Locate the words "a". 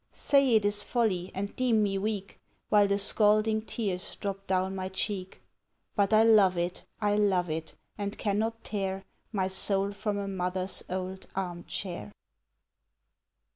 10.17-10.27